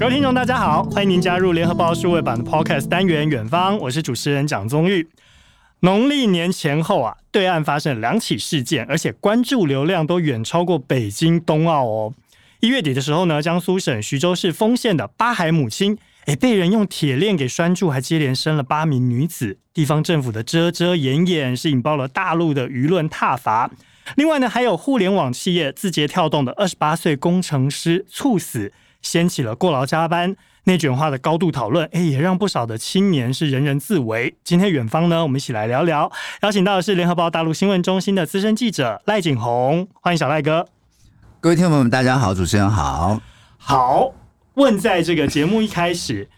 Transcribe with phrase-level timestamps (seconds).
[0.00, 5.06] 各位听众，大家好，欢迎您加入联合报数位版的 Podcast 单元《远方》，我是主持人蒋宗玉。
[5.80, 12.14] 农历年前后啊，对岸发生两起事件，而且关注流量都远超过北京冬奥哦。
[12.60, 19.58] 一月底的时候呢，江苏省徐州市丰县的八孩母亲，诶，被人用铁链给拴住，还接连生了八名女子。
[19.74, 23.70] 地方政府的遮遮掩掩，是引爆了大陆的舆论挞伐。
[24.16, 30.36] 另外呢，还有互联网企业字节跳动的二十八岁工程师猝死，掀起了过劳加班。
[30.64, 34.36] 内卷化的高度讨论，哎，也让不少的青年是人人自危。
[34.44, 36.12] 今天远方呢，我们一起来聊聊。
[36.42, 40.68] 邀请到的是联合报大陆新闻中心的资深记者赖景红，欢迎小赖哥。
[41.40, 43.18] 各位听众朋友们，大家好，主持人好。
[43.56, 44.12] 好，
[44.54, 46.28] 问在这个节目一开始，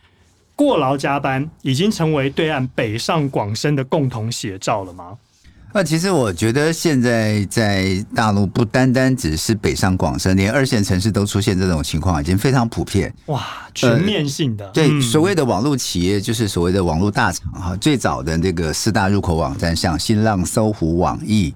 [0.54, 5.18] 过劳加班已经成为对岸北上广深的共同写照了吗？
[5.74, 13.12] 那其实我觉得现在在大陆不单单只是北上广深，连二线城市都出现这种情况，已经非常普遍。
[13.26, 13.42] 哇，
[13.74, 14.66] 全面性的。
[14.66, 17.74] 呃、对，所谓的网络企业就是所谓的网络大厂哈。
[17.76, 21.54] 最早的那个四大入口网站，像新浪、搜狐、网易，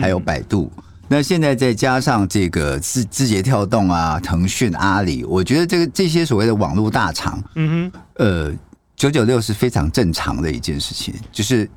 [0.00, 0.72] 还有百度。
[1.06, 8.52] 那现在再加上这个字字节跳动啊、腾讯、阿里，我觉得这个这些所谓的网络大厂，嗯哼，呃，
[8.96, 11.68] 九九六是非常正常的一件事情，就是。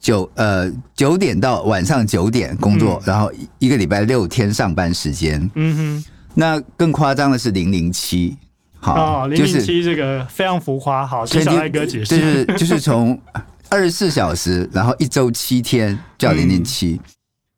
[0.00, 5.50] 九呃九点到晚上九点工作，嗯、然后一个礼拜六天上班时间。
[5.54, 6.04] 嗯哼，
[6.34, 8.36] 那更夸张的是零零七，
[8.78, 11.06] 好，零零七这个非常浮夸。
[11.06, 12.16] 好，请小赖哥解释。
[12.16, 13.20] 就是就是从
[13.68, 17.00] 二十四小时，然后一周七天叫零零七，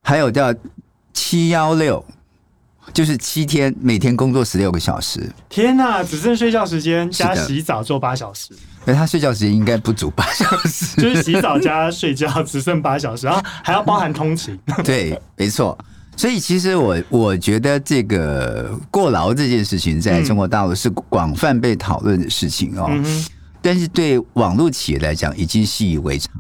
[0.02, 0.55] 还有叫
[1.12, 2.05] 七幺六。
[2.92, 5.30] 就是七天，每天工作十六个小时。
[5.48, 8.52] 天哪，只剩睡觉时间加洗澡做八小时。
[8.84, 14.58] 那他睡觉时间应该不足八小时， 就是洗澡加睡觉只剩八小时，然后还要包含通勤。
[14.83, 15.77] 对，没错。
[16.16, 22.86] 所以其实我我觉得这个过劳这件事情，在中国大陆是广泛被讨论的事情哦。
[22.90, 23.27] 嗯、
[23.62, 26.33] 但是对网络企业来讲，已经习以为常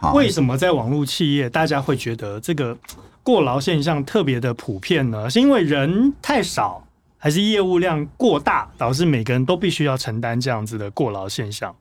[0.00, 0.12] 了。
[0.12, 2.76] 为什么在网络企业，大家会觉得这个？
[3.26, 6.86] 过劳现象特别的普遍呢，是因为人太少，
[7.18, 11.74] 还是业务量过大，导致每个人都必须要承担这样子的过劳现象？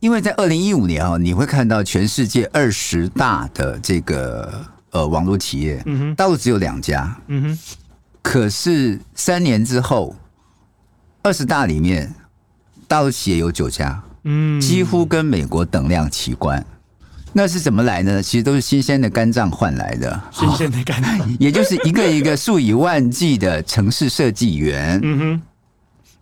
[0.00, 4.52] 因为在二零一五年啊，你会看到全世界二十大的这个
[4.90, 7.58] 呃网络企业，嗯哼，大陆只有两家，嗯哼，
[8.20, 10.14] 可是三年之后，
[11.22, 12.14] 二十大里面
[12.86, 16.62] 大陆企业有九家，嗯，几乎跟美国等量齐观。
[17.36, 18.22] 那是怎么来呢？
[18.22, 25.00] 其实都是新鲜的肝脏换来的，新鲜的肝脏， 也就是一个一个数以万计的城市设计员。
[25.02, 25.40] 嗯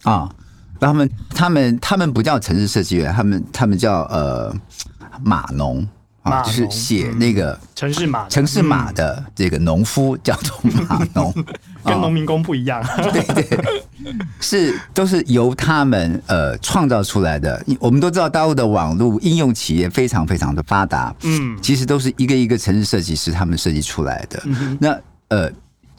[0.02, 0.34] 哼，啊，
[0.80, 4.52] 他们他们他们不叫城市设计员，他们他们叫呃
[5.22, 5.86] 码农。
[6.22, 11.34] 啊，就是写那个城市码城市码的这个农夫叫做码农，
[11.84, 12.80] 跟农民工不一样。
[13.12, 13.74] 对对，
[14.40, 17.60] 是都是由他们呃创造出来的。
[17.80, 24.40] 我们都知道大陆的网络应用企业非常非常的发达，嗯，其实都是一个一个城市设计师他们设计出来的。
[24.78, 24.96] 那
[25.26, 25.50] 呃，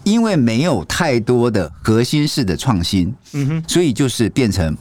[0.06, 4.78] 因为没有太多的核心式的创新，嗯哼，所以就是变成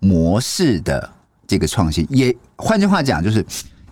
[0.00, 1.10] 模式的
[1.46, 2.06] 这个创新。
[2.08, 3.44] 也换句话讲，就是。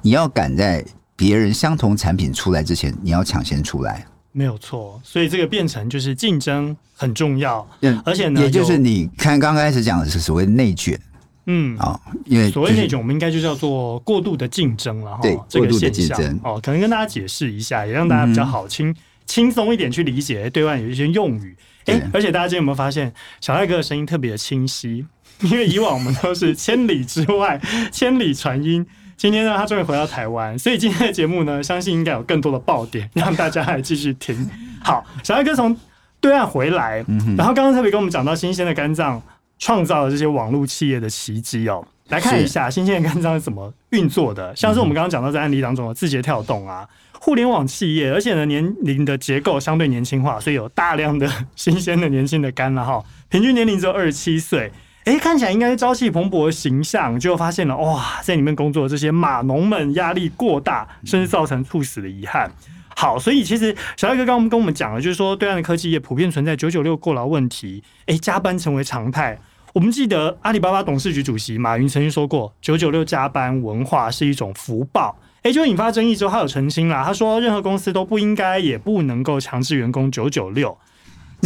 [0.06, 0.84] 你要赶在
[1.16, 5.00] 别人相同产品出来之前，你要抢先出来，没有错。
[5.02, 7.68] 所以这个变成就是竞争很重要，
[8.04, 10.96] 而且呢，也就是你看刚开始讲的是所谓内卷，
[11.46, 15.18] 嗯啊，因为所谓内卷，我们应该就叫做过度的竞争了哈。
[15.20, 18.94] 对，过度的竞争哦，可能跟大家解释一下，也让大家比较好轻
[19.26, 21.56] 轻松一点去理解对外有一些用语。
[21.86, 25.04] 哎，而且大家今天有没有发现小赖哥的声音特别的清晰？
[25.40, 28.86] 因为以往我们都是千里之外，千里传音。
[29.16, 34.48] 今天呢，他终于回到台湾，所以今天的节目呢，相信应该有更多的爆点，让大家来继续听。
[34.84, 35.74] 好，小艾哥从
[36.20, 37.02] 对岸回来，
[37.36, 39.20] 然后刚刚特别跟我们讲到新鲜的肝脏
[39.58, 41.82] 创造了这些网络企业的奇迹哦。
[42.08, 46.86] 来看一下新鲜的肝脏是怎么运作的，像是我们刚刚讲到在案例当中的字节跳动啊，
[47.18, 51.26] 互联网企业，而且呢年龄的结构相对年轻化，所以有大量的
[51.56, 54.70] 新鲜的年轻的肝了哈，平均年龄只有二十七岁。
[55.06, 62.50] 哎，看起来应该是朝气蓬勃的形象，结果发现了哇，在里面工作的这些码农们压力过大，甚至造成猝死的遗憾。
[62.88, 69.38] 好，所以其实小艾哥刚刚跟我们讲了，就是说对岸的科技业普遍存在九九六过劳问题，哎，加班成为常态。
[69.74, 75.16] 我们记得阿里巴巴董事局主席马云曾经说过，九九六加班文化是一种福报。
[75.42, 80.76] 哎，就引发争议之后，他有澄清啦，他说任何公司都不应该也不能够强制员工九九六。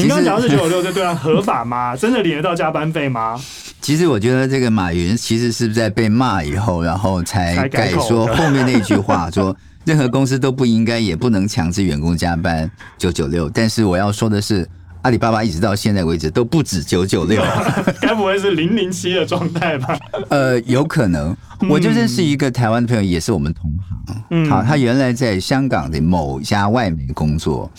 [0.02, 1.94] 你刚刚讲的是九九六，这对啊合法吗？
[1.98, 3.40] 真的领得到加班费吗？
[3.80, 13.48] 其实我觉得这个马云其实是在被骂以后，然后才改说后面那句话， 说任何公司都不应该也不能强制员工加班九九六。
[13.48, 14.68] 但是我要说的是，
[15.02, 17.42] 阿里巴巴一直到现在为止都不止九九六，
[18.02, 19.98] 该不会是零零七的状态吧？
[20.28, 21.34] 呃，有可能。
[21.68, 24.24] 我就认识一个台湾的朋友，也是我们同行。
[24.30, 27.70] 嗯，好，他原来在香港的某家外媒工作。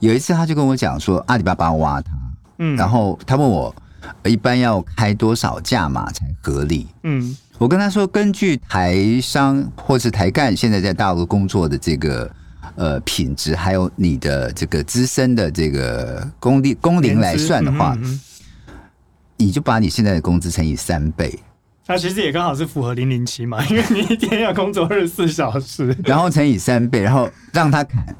[0.00, 2.10] 有一次，他就跟我讲说，阿里巴巴挖他。
[2.58, 3.74] 嗯，然后他问我，
[4.24, 6.88] 一般要开多少价码才合理？
[7.04, 12.30] 嗯，我跟他说，根据台商或是台干现在在大陆工作的这个。
[12.76, 18.20] 呃，品质还有你的这个资深的这个工龄工龄来算的话，嗯、
[19.36, 21.38] 你就把你现在的工资乘以三倍。
[21.86, 28.14] 那其实也刚好是符合零零七嘛，因为你一天要工作二十四小时，然后乘以三倍，然后让他砍。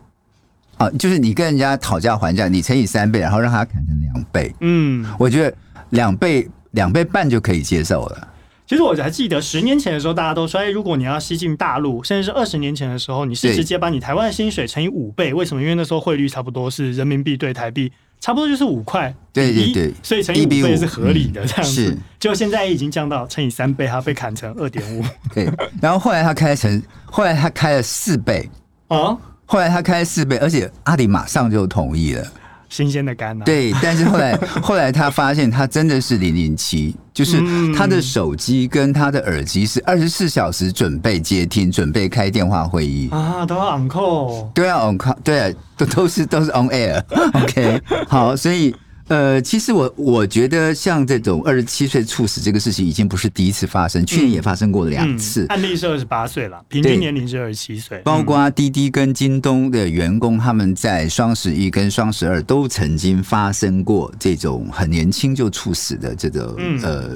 [0.81, 4.50] 啊，就是你跟人家讨价还价，你乘以三倍，然后让他砍成两倍。
[4.61, 5.55] 嗯，我觉得
[5.91, 8.29] 两倍两倍半就可以接受了。
[8.67, 15.35] 其实我还记得十年前的时候，大家都说，哎，如果你要吸进大陆，甚至是二十年前的时候，你是直接把你台湾的薪水乘以五倍。
[15.35, 15.61] 为什么？
[15.61, 19.15] 因为那时候汇率差不多是人民币对台币，差不多就是五块。
[19.35, 21.87] 对对对，所以乘以五倍是合理的这样子。
[21.88, 25.05] 是，结果现在已经降到乘以三倍，它被砍成二点五。
[25.35, 25.50] 对，
[25.82, 28.49] 然后后来他开成，后来他开了四倍
[28.87, 29.19] 啊，
[29.50, 32.25] 后来他开四倍，而且阿里马上就同意了。
[32.69, 33.44] 新鲜的肝啊？
[33.44, 37.43] 对， 但是后来后来他发现他真的是零零七，就是
[37.75, 47.03] 他的手机跟他的耳机是二十四小时准备接听、准备开电话会议啊，都要 on call，对啊 on call，对啊，都都是都是 on air。
[47.43, 48.73] OK，好，所以。
[49.10, 55.42] 呃，其实我我觉得像这种二十七岁猝死这个事情已经不是第一次发生，去年也发生过两次。
[55.42, 57.98] 嗯嗯、案例是二十八岁了，平均年龄是二十七岁。
[58.04, 67.10] 包括滴滴跟京东的员工，他们在双十一跟双十二都曾经发生过这种很年轻就猝死的这个、嗯、呃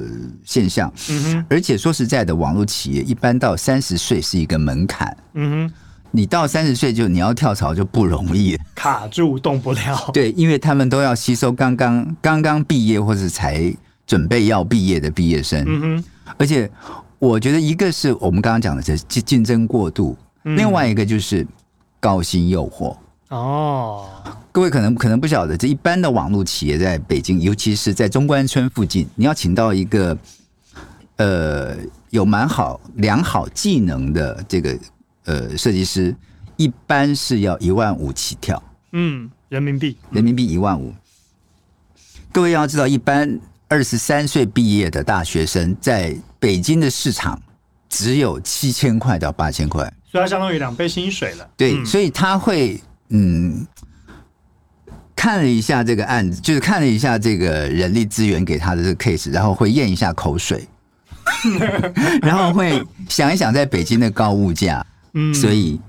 [0.45, 0.93] 现象。
[1.09, 5.17] 嗯哼，而且说实在的，网络企业一般到三十岁是一个门槛。
[5.35, 5.75] 嗯哼。
[6.17, 9.99] 你到三十岁就你要跳槽就不容易，卡住动不了。
[10.15, 13.75] 对，因为他们都要吸收刚刚刚刚毕业或者才
[14.07, 15.65] 准备要毕业的毕业生。
[15.67, 16.05] 嗯哼。
[16.39, 16.71] 而且
[17.19, 21.45] 我觉得一个是我们刚刚讲的这竞争过度，另外一个就是
[21.99, 22.97] 高薪诱惑。
[23.31, 24.07] 哦。
[24.53, 30.17] 各位可能可能不晓得，这一般的网络企业在北京，尤其是在中关村附近，你要请到一个
[31.17, 31.75] 呃
[32.11, 34.79] 有蛮好良好技能的这个。
[35.25, 36.15] 呃，设计师
[36.57, 38.63] 一般是要一万五起跳，
[38.93, 40.95] 嗯，人民币，人民币一万五。
[42.31, 47.41] 各位要知道，一般二十三岁毕业的大学生在北京的市场
[47.89, 51.49] 只有七千块到八千块，所以它相当于两倍薪水了。
[51.57, 53.67] 对，嗯、所以他会嗯
[55.17, 60.69] 看了一下这个案子，就是看了一下这个人力资源给他的这个 case，然后会咽一下口水，
[62.21, 64.85] 然后会想一想在北京的高物价。
[65.15, 65.81] 嗯，所以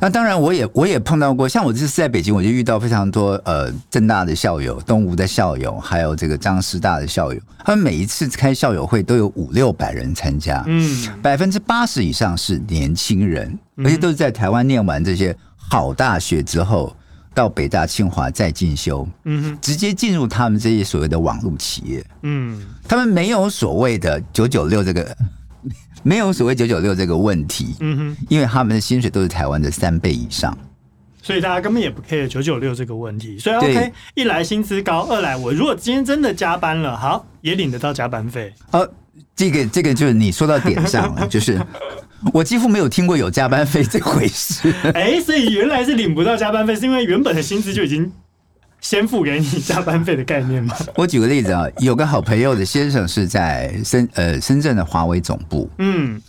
[0.00, 16.94] 那当然，我也我也碰到过，像我这次在北京，我就遇到非常多呃正大的校友、东吴的校友，还有这个张师大的校友，他们每一次开校友会都有五六百人参加，嗯，百分之八十以上是年轻人，而且都是在台湾念完这些好大学之后，
[17.32, 25.16] 到北大、清华再进修，嗯，直接进入他们这些所谓的网络企业，嗯，他们没有所谓的九九六这个。
[26.04, 30.56] 没有所谓九九六这个问题，嗯哼，因为他们的薪水都是台湾的三倍以上，
[31.22, 33.38] 所以大家根本也不 care 九九六这个问题。
[33.38, 38.52] 所以 OK，一来薪资高，二来我如果今天真的加班了，好也领得到加班费。
[38.70, 38.88] 呃，
[39.34, 41.58] 这个这个就是你说到点上了， 就是
[42.32, 44.72] 我几乎没有听过有加班费这回事。
[44.92, 48.12] 哎，所以原来是领不到加班费，是因为原本的薪资就已经。
[48.84, 50.76] 先付给你加班费的概念吗？
[50.94, 56.20] 我举个例子啊，有个好朋友的先生是在深呃深圳的华为总部，嗯，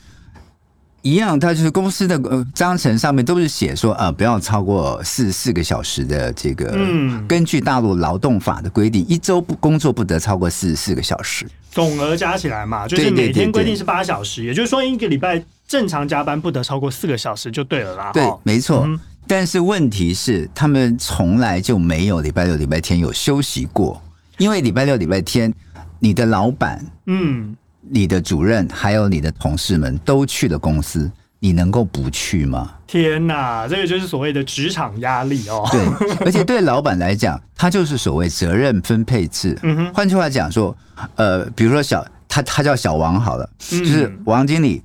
[1.02, 18.12] 一样，他就是公司的呃章程上面都是写说啊、呃，不要超过四四个小时的这个，嗯，根据大陆劳动法的规定，一周不工作不得超过四十四个小时，总额加起来嘛，就是每天规定是八小时，也就是说一个礼拜正常加班不得超过四个小时就对了啦。
[18.13, 18.84] 对，没错。
[18.86, 24.00] 嗯但是问题是，他们从来就没有礼拜六、礼拜天有休息过，
[24.38, 25.51] 因为礼拜六、礼拜天，
[25.98, 31.12] 你的老板、嗯，你的主任还有你的同事们都去了公司，
[31.46, 32.72] 你能够不去吗？
[32.88, 35.64] 天哪，这个就是所谓的职场压力哦。
[35.72, 35.80] 对，
[36.25, 39.56] 而且对老板来讲，他就是所谓责任分配制。
[39.62, 40.75] 嗯哼，换句话讲说，
[41.14, 44.82] 呃，比如说小他他叫小王好了，就是王经理。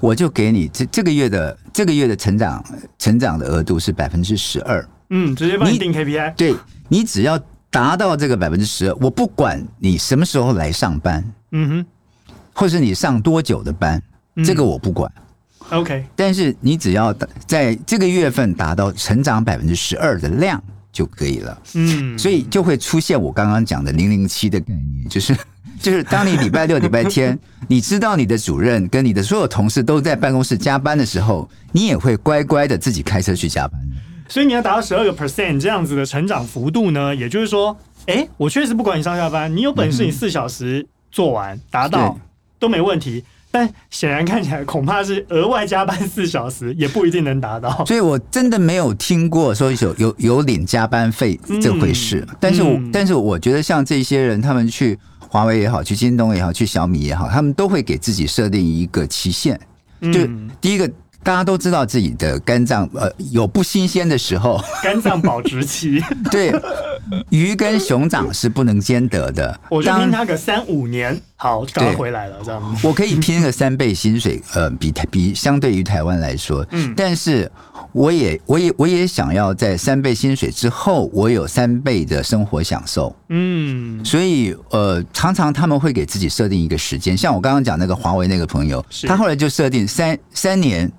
[0.00, 2.64] 我就给你这这个月的这个月的成长
[2.98, 6.56] 成长的额度是百分之十二，嗯，直接帮你定 KPI，对，
[6.88, 7.38] 你只要
[7.70, 11.86] 达到这个百分之十二，我不管你什么时候来上班，嗯哼，
[12.52, 14.02] 或是你上多久的班，
[14.44, 15.10] 这个我不管
[15.72, 17.12] ，OK，但是你只要
[17.46, 20.62] 在这个月份达到成长百分之十二的量，
[20.92, 21.58] 就可以了。
[21.74, 25.36] 嗯，所以就会出现我刚刚讲的零零七的概念，就是
[25.80, 27.36] 就是当你礼拜六、礼拜天，
[27.66, 33.80] 你知道你的主任跟你的所有同事都在办公室加班的时候，你也会乖乖的自己开车去加班。
[34.28, 37.76] 所以你要达到十二个 percent 这样子的成长幅度呢，也就是说，
[38.06, 42.18] 哎，我确实不管你上下班，你有本事你四小时做完达到
[42.58, 43.24] 都没问题。
[43.52, 47.84] 但显然看起来，恐怕是额外加班四小时也不一定能达到。
[47.86, 52.26] 所以我真的没有听过说有有有领加班费这回事。
[52.28, 59.60] 嗯、但是我，嗯、但是我觉得像这些人，他们去华为也好，去京东也好，去小米也好，他们都会给自己设定一个期限。
[60.00, 60.26] 就
[60.60, 60.90] 第一个。
[61.24, 66.02] 大家都知道自己的肝脏呃有不新鲜的时候，肝脏保质期。
[66.32, 66.50] 对，
[67.30, 69.58] 鱼跟熊掌是不能兼得的。
[69.70, 72.78] 我就拼他个三五年，好，刚回来了这样。
[72.82, 77.50] 我可以拼个三倍薪水，呃，比台 比相对于台湾来说，嗯，但是
[77.92, 90.90] 我也我也我也想要在三倍薪水之后，我有三倍的生活享受，嗯，所以呃，常常他们会给自己设定一个时间，像我刚刚讲那个华为那个朋友，他后来就设定三三年。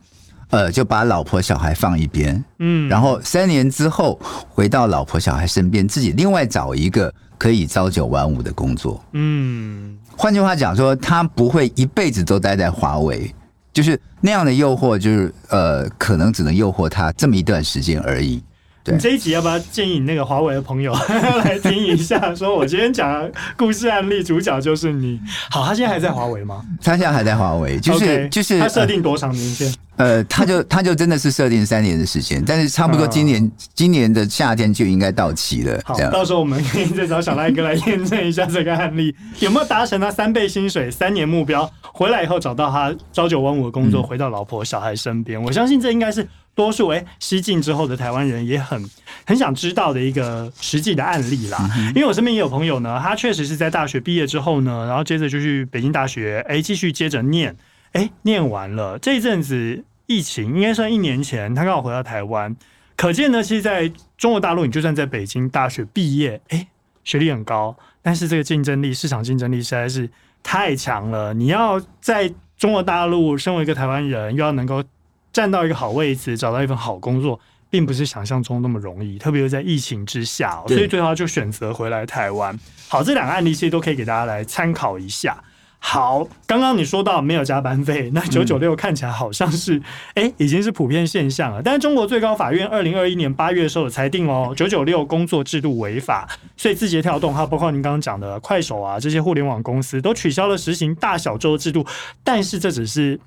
[0.53, 4.19] 呃，就把老婆小孩放一边，嗯，然后三年之后
[4.49, 13.33] 回到老婆小孩身边，自己另外找一个可以朝九晚五的工作，嗯，换句话讲说，他不会一辈子都待在华为，
[13.73, 18.39] 就是那样的诱惑，就是呃，可能只能诱惑他这么一段时间而已。
[18.83, 20.93] 对，你这一集要不要建议你那个华为的朋友
[21.45, 22.35] 来听一下？
[22.35, 25.19] 说我今天讲的故事案例主角就是你。
[25.49, 26.61] 好，他现在还在华为吗？
[26.83, 29.73] 他现在还在华为，就是、okay, 就是他设定多长年限？
[29.97, 35.79] 呃，他就 他就真的是设定三年的时间，但是差不多今年、嗯、今年的夏天就应该到期了。
[35.85, 45.41] 好，到时候我们可以再找小赖哥来验证一下这个案例有没有达成他三倍薪水三年目标，回来以后找到他朝九晚五的工作，回到老婆小孩身边。
[45.41, 46.27] 我相信这应该是。
[46.55, 48.79] 多数哎，西进之后的台湾人也很
[49.25, 51.67] 很想知道的一个实际的案例啦。
[51.95, 57.55] 因为我身边也有朋友呢，他确实是在大学毕业之后呢，然后接着就去北京大学，哎，继续接着念，
[57.93, 62.55] 哎，念完了这一阵子疫情应该算一年前，他刚好回到台湾，
[62.95, 66.67] 可见呢，其实在中国大陆，你就算在北京大学毕业，哎，
[67.03, 70.09] 学历很高，但是这个竞争力、市场竞争力实在是
[70.43, 71.33] 太强了。
[71.33, 74.83] 你要在中国大陆身为一个台湾人，又要能够。
[75.33, 82.55] 站到一个好位置，找到一份好工作，并不是想象中那么容易，特别是在疫情之下，所以最后就选择回来台湾。
[82.87, 85.43] 好，这两个案例其实都可以给大家来参考一下。
[85.85, 89.77] 好，刚刚你说到没有加班费， 那九九六看起来好像是
[90.13, 91.61] 哎、嗯、已经是普遍现象了。
[91.61, 96.25] 但是中国最高法院二零二一年八月的时候有裁定哦，九九六工作制度违法，
[96.55, 101.85] 所以字节跳动还有包括您刚刚讲的快手啊这些互联网公司都取消了实行大小周制度，
[102.23, 103.19] 但是这只是。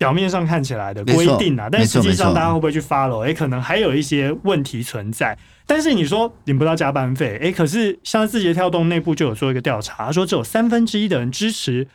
[0.00, 3.20] 表面上看起来的规定啊，但实际上大家会不会去 follow？
[3.20, 5.36] 哎、欸，可能还有一些问题存在。
[5.66, 11.86] 但是你说领不到加班费，哎、欸，可是像字节跳动内部就有做一个调查，说只有三分之一的人支持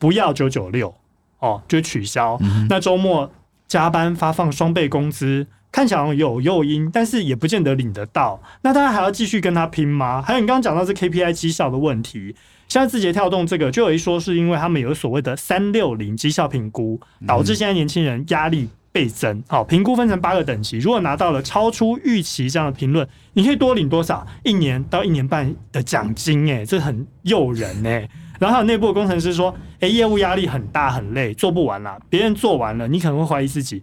[0.00, 0.92] 不要九九六
[1.38, 2.36] 哦，就取消。
[2.40, 3.30] 嗯、那周末
[3.68, 8.42] 加班发放双倍工资，看起来有诱因，但是也不见得领得到。
[8.62, 10.20] 那大家还要继续跟他拼吗？
[10.20, 12.34] 还有你刚刚讲到这 KPI 绩效的问题。
[12.68, 19.42] 现在字节跳动这个就有一说，是因为他们有所谓的三六零绩效评估，导致现在年轻人压力倍增。
[19.48, 24.26] 好，评估分成八个等级，如果拿到了超出预期这样的评论，你可以多领多少？
[24.44, 28.06] 一年到一年半的奖金，诶，这很诱人诶。
[28.38, 33.82] 然后还有内部的工程师说，诶，业务压力很大很累，做不完了，别人做完了，你可能会怀疑自己。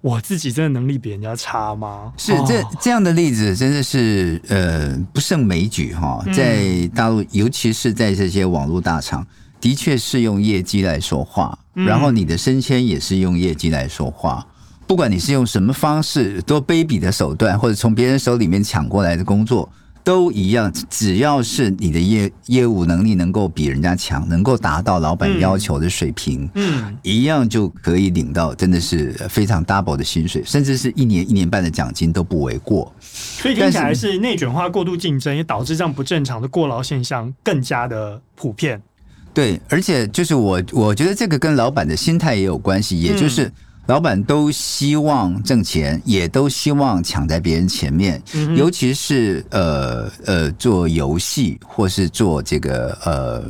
[0.00, 2.12] 我自己真的能力比人家差吗？
[2.16, 9.26] 是这这样的例子真的是呃不胜枚举哈，在大陆，尤其是在这些网络大厂，
[9.60, 14.46] 的确是用业绩来说话，然后你的升迁也是用业绩来说话。
[14.86, 19.68] 不管你是用什么方式，多卑鄙的手段，或者从别人手里面抢过来的工作。
[20.08, 32.90] 都一样，只要是你的业业务能力能够比人家强，能够达到老板要求的水平，嗯，嗯，一样就可以领到真的是非常 double 的薪水，甚至是一年一年半的奖金都不为过。
[33.02, 38.80] 所以听起来是内卷化、过度竞争，也导致这样不正常的过劳现象更加的普遍。
[39.34, 43.44] 对，而且就是我我觉得这个跟老板的心态也有关系，也就是。
[43.44, 43.52] 嗯
[43.88, 53.44] 老板都希望挣钱，也都希望抢在别人前面，嗯、尤其是呃呃做游戏或是做这个呃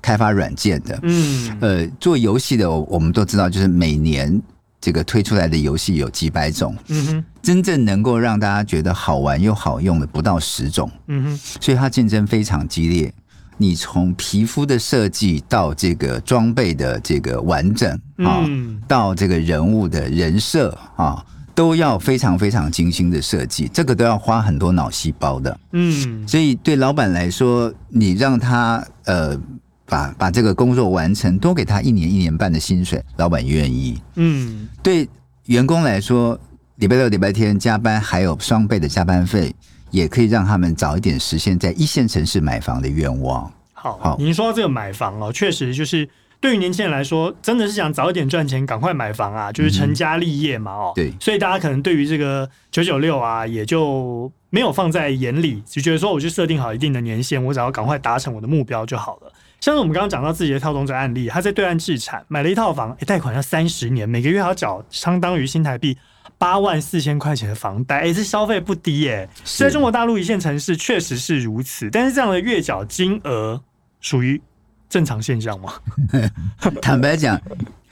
[0.00, 1.58] 开发软件的，嗯。
[1.60, 4.40] 呃做游戏的，我们都知道，就是每年
[4.80, 13.12] 这个推出来的游戏有几百种，嗯哼，真正能够让大家觉得好玩又好用的不到十种，嗯哼，所以它竞争非常激烈。
[13.56, 18.44] 你从皮肤的设计到这个装备的这个完整啊，
[18.88, 25.58] 到这个人物的人设啊，都要非常非常精心的设计，这个都要花很多脑细胞的。
[25.72, 29.38] 嗯，所以对老板来说，你让他呃
[29.86, 34.00] 把把这个工作完成，多给他一年一年半的薪水，老板愿意。
[34.16, 35.08] 嗯，对
[35.46, 36.38] 员工来说，
[36.76, 39.54] 礼拜六礼拜天加班还有双倍的加班费，
[39.94, 43.48] 也可以让他们早一点实现在一线城市买房的愿望。
[43.72, 46.08] 好，好，您说到这个买房哦，确实就是。
[46.40, 59.32] 对于年轻人来说，真的是想早一点赚钱，赶快买房啊，就是成家立业嘛，哦，对，所以大家可能对于这个九九六啊，也就没有放在眼里，就觉得说，我就设定好一定的年限，我只要赶快达成我的目标就好了。
[59.62, 65.96] 像是我们刚刚讲到自己的跳动者案例，他在对岸置产买了一套房，诶贷款要三十年，每个月还要缴相当于新台币
[66.38, 73.62] 八万四千块钱的房贷，诶这消费不低耶，在中国大陆一线城市确实是如此，但是这样的月缴金额
[74.00, 74.40] 属于。
[74.94, 75.72] 正常现象吗？
[76.80, 77.36] 坦白讲，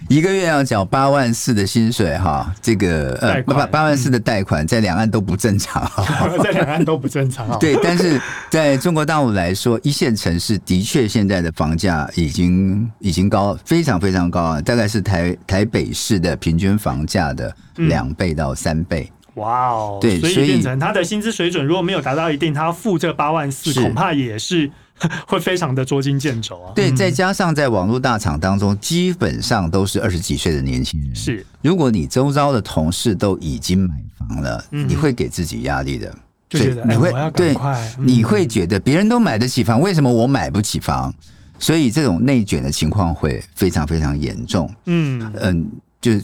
[0.08, 5.82] 一个月要缴八万四的薪水，哈，这个呃八八万四的贷款，在两岸都不正常，
[6.44, 7.48] 在两岸都不正常。
[7.58, 19.10] 对，但是在中国大陆来说，一线城市的确现在的房价已经已经高，非常非常高啊，大概是台台北市的平均房价的两倍到三倍。
[19.34, 24.70] 哇哦，对，所以变成他的薪资水准如果没有达到一定，他付这八万四，恐怕也是。
[25.26, 26.72] 会非常的捉襟见肘啊！
[26.74, 31.14] 对，再加上在网络大厂当中，基本上都是二十几岁的年轻人。
[31.14, 36.14] 是，如果你周遭的同事都已经买房了，你会给自己压力的，
[36.48, 37.56] 就觉得你会对，
[37.98, 41.12] 你会觉得别人都买得起房，为什么我买不起房？
[41.58, 44.68] 所以这种内卷的情况会非常非常严重。
[44.86, 46.22] 嗯嗯，就是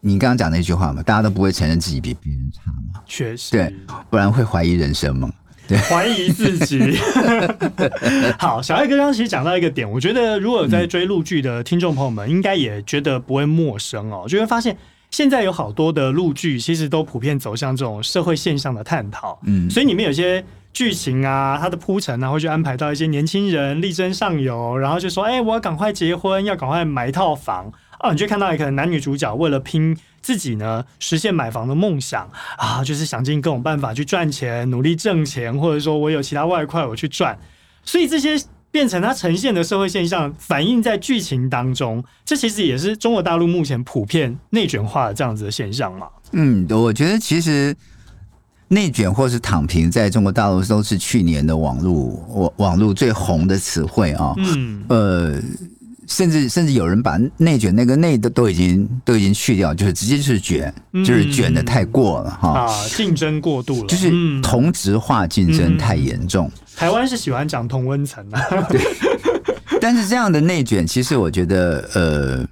[0.00, 3.74] 你刚刚讲那句话嘛，大家都不会承认自己比别人差嘛，确实，对，
[4.08, 5.28] 不然会怀疑人生嘛。
[5.88, 6.98] 怀疑自己。
[8.38, 14.24] 好，小艾哥刚刚其实讲到一个点，我觉得如果有在追陆剧的听众朋友们，应该也觉得不会陌生哦。
[14.28, 14.76] 就会发现
[15.10, 19.38] 现在有好多的陆剧，其实都普遍走向这种社会现象的探讨。
[19.44, 29.96] 嗯，所以里面有些剧情啊，它的铺陈啊，会去安排到一些年轻人力争上游，然后就说：“哎，我要赶快结婚，要赶快买一套房。”啊，你就看到一个男女主角为了拼。
[30.20, 37.38] 自己呢，实现买房的梦想啊，就是想尽各种办法去赚钱，努力挣钱，或者说我有其他外快我去赚，
[37.84, 38.38] 所以这些
[38.70, 46.06] 变成它呈现的社会现象，反映在剧情当中，这其实也是中国大陆目前普遍内卷化的这样子的现象嘛。
[46.32, 47.74] 嗯，我觉得其实
[48.68, 51.94] 内卷或是躺平，在中国大陆都是去年的网络
[52.28, 54.34] 网网络最红的词汇啊。
[54.36, 55.40] 嗯，呃。
[56.08, 66.48] 甚至甚至有人把内卷那个内的都已经都已经去掉，就是直接就是卷，就是卷的太过了哈、嗯、啊，竞争过度了，就是同质化竞争太严重。
[66.48, 68.40] 嗯、台湾是喜欢讲同温层啊，
[68.70, 68.80] 对。
[69.80, 72.48] 但是这样的内卷，其实我觉得呃，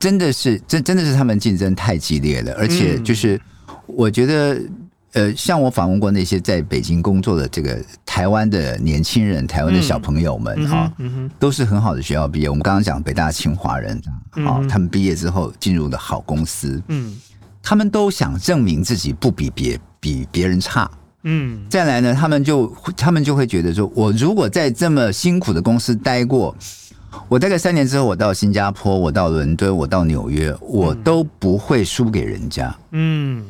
[0.00, 3.40] 真的是真真的是他们竞争太激烈了，而且就是
[3.86, 4.60] 我觉得。
[5.14, 10.90] 呃，像我访问过那些在北京工作的这个台湾的年轻人，台湾的小朋友们哈，
[11.38, 12.48] 都是很好的学校毕业。
[12.48, 17.14] 我们刚刚讲北大清华人啊，他们毕业之后进入了好公司，嗯，
[17.62, 20.90] 他们都想证明自己不比别比别人差，
[21.24, 26.56] 嗯，再来呢，他们就他们就会觉得说，我如果在这么辛苦的公司待过，
[27.28, 33.44] 我大概三年之后，我到新加坡，我到伦敦，我到纽约，我都不会输给人家，嗯。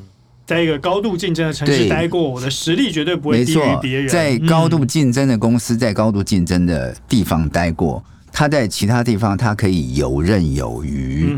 [0.44, 4.08] 在一个高度竞争的城市待过，我的实力绝对不会低于别人。
[4.08, 8.02] 在高度竞争的公司，在高度竞争的地方待过，
[8.32, 11.32] 他在其他地方他可以游刃有余。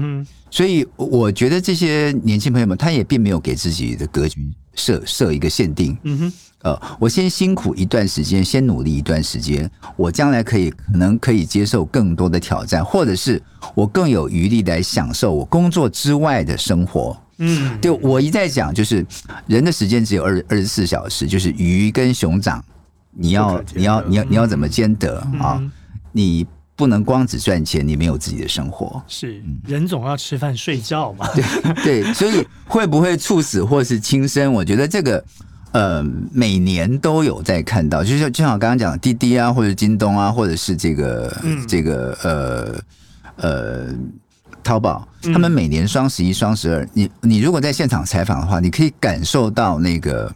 [0.50, 5.96] 所以我觉得这些年轻朋友们，他也并没有给自己的格局设设一个限定。
[6.04, 13.42] 嗯哼，呃，我先辛苦一段时间，先努力一段时间，我将来可以可能可以接受更多的挑战，或者是
[13.74, 17.20] 我更有余力来享受我工作之外的生活。
[17.38, 19.05] 嗯，对，我一再讲，就是
[19.47, 22.64] 人的时间只有二二十四小时，就是鱼跟熊掌，
[23.11, 25.61] 你要你要你要你要怎么兼得啊？
[26.12, 29.03] 你不能光只赚钱，你没有自己的生活。
[29.09, 31.29] 是，人总要吃饭睡觉嘛。
[31.83, 34.53] 对对，所以会不会猝死或是轻生？
[34.53, 35.25] 我觉得这个
[35.73, 43.94] 呃，每年都有在看到，就像就像我刚刚讲的滴滴啊，或者京东啊，或者是这个这个呃呃。
[44.64, 50.35] 淘宝，他们每年双十一、双十二，你你如果在现场采访的话，你可以感受到那个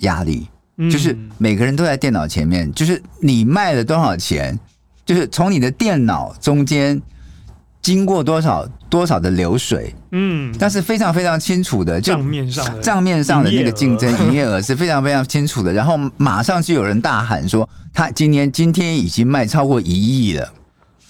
[0.00, 0.48] 压力，
[0.90, 4.58] 就是每个人都在电脑前面，就是你卖了多少钱，
[5.06, 7.00] 就是从你的电脑中间
[7.80, 14.60] 经过多少多少的流水，嗯，但是非常非常清楚的，账面上账面上的那个竞争营业额。
[14.60, 20.52] 是非常非常清楚的，然后马上就有人大喊说，他今年今天已经卖超过一亿了。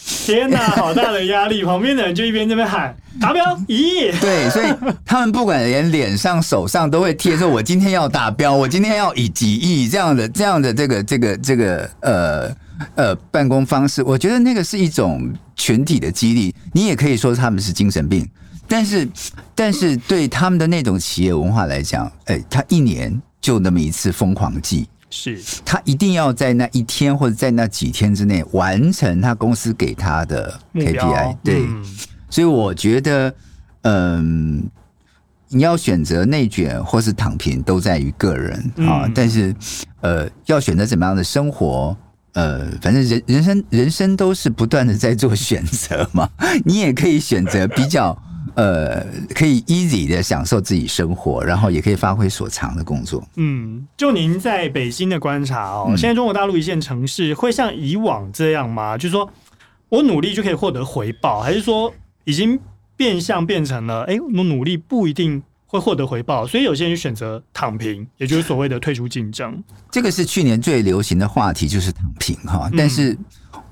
[0.06, 1.64] 天哪， 好大的压力！
[1.64, 4.10] 旁边的人就一边在那边喊达标，一亿？
[4.20, 4.66] 对，所以
[5.04, 12.50] 他们不管连脸上、手上都会贴说：“我今天要达标，我今天要以几亿这样的、这样的这个、这个、这个呃
[12.96, 18.28] 呃办公方式。”我觉得那个是一种群体的激励，你也可以说他们是精神病，
[18.68, 19.08] 但是
[19.54, 24.86] 但是对他们的那种企业文化来讲，哎，他一年就那么一次疯狂季。
[25.14, 31.36] 是他一定要在那一天或者在那几天之内完成他公司给他的 KPI。
[31.44, 31.84] 对，嗯、
[32.28, 33.32] 所以我觉得，
[33.82, 34.70] 嗯、呃，
[35.50, 39.06] 你要选择内卷或是躺平，都在于个人啊。
[39.06, 39.54] 嗯、但是，
[40.00, 41.96] 呃，要选择怎么样的生活，
[42.32, 46.28] 呃，反正人人生人生都是不断的在做选择嘛。
[46.64, 48.20] 你也可以选择比较。
[48.54, 53.22] 呃，可以 easy 的享受自己生活，然后也可以发挥所长的工作。
[53.36, 58.96] 嗯，就您在北京的观察哦，现在中国大陆一线城市会像以往这样吗？
[58.96, 59.28] 就是说
[59.88, 61.92] 我努力就可以获得回报，还是说
[62.24, 62.58] 已经
[62.96, 69.60] 变相变成了，哎，我努力不一定会获得回报，所以有些人选择躺平，也就是所谓的退出竞争。
[69.90, 73.18] 这个是去年最流行的话题，就是躺平哈，但是。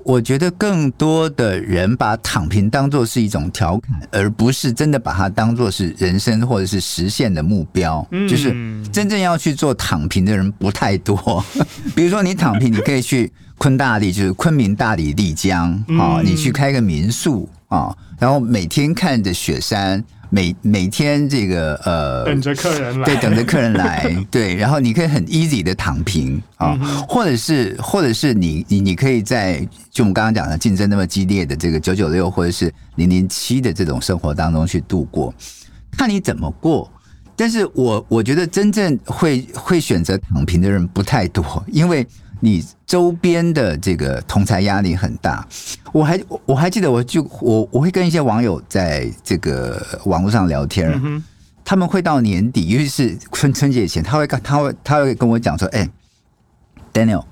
[0.05, 8.05] 嗯我觉得更多的人把躺平当做是一种调侃，而不是真的把它当做是人生或者是实现的目标。
[8.27, 8.53] 就是
[8.91, 11.43] 真正要去做躺平的人不太多。
[11.95, 20.03] 比如说你躺平，你可以去昆大丽，就是昆明、大理、丽江啊，你去开个民宿啊，然后每天看着雪山。
[20.33, 26.75] 每每天这个呃，等着客人来，对，等着客人来， 对，然后你可以很 easy 的躺平啊，
[27.07, 29.59] 或者是或者是你你你可以在
[29.91, 35.31] 就我们刚刚讲的竞争那么激烈的这个九九六或者是零零七的这种生活当中去度过，
[35.91, 36.91] 看你怎么过。
[37.35, 42.07] 但是我我觉得真正会会选择躺平的人不太多，因为。
[42.43, 45.47] 你周边的这个同才压力很大，
[45.93, 51.23] 我还我还记得，我就我我会跟一些网友在这个网络上聊天，嗯、
[51.63, 55.89] 他们会到年底，尤其是春春节前，他会跟他会他会跟我讲说：“哎
[56.91, 57.23] ，Daniel，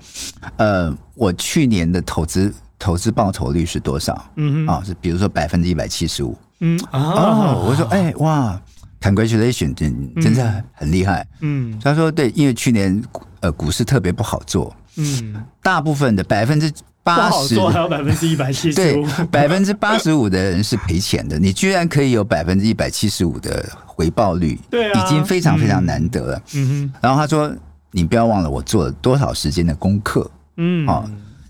[0.56, 4.30] 呃，我去年的投资投资报酬率是多少？
[4.36, 6.34] 嗯哼啊，是比如说百分之一百七十五。
[6.60, 8.58] 嗯啊，哦、我说哎哇
[9.02, 11.26] ，Congratulations，真真的很厉害。
[11.40, 13.02] 嗯，他说对，因为去年
[13.40, 14.74] 呃股市特别不好做。
[14.96, 21.38] 嗯，大部分的百分之八十，还有百分之一百七十五，对，百分之八十五的人是赔钱的。
[21.38, 26.42] 你居然可以有百分之一百七十五的回报率，对，已经非常非常难得了。
[26.54, 26.92] 嗯哼。
[27.00, 27.52] 然后他说
[27.90, 31.04] ：“你不要忘了，我做了多少时间的功课。”嗯，哦，